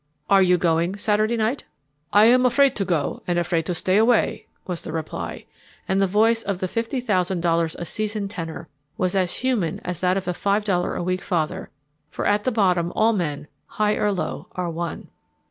[0.31, 1.65] "Are you going Saturday night?"
[2.11, 5.45] "I am afraid to go and afraid to stay away," was the reply,
[5.87, 8.67] and the voice of the fifty thousand dollars a season tenor
[8.97, 11.69] was as human as that of a five dollar a week father,
[12.09, 15.07] for at bottom all men, high or low, are one.